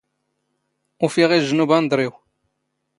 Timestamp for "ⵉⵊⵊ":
1.37-1.51